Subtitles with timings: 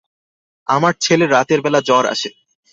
[0.67, 2.29] আমার ছেলের রাতের বেলা জ্বর আসে।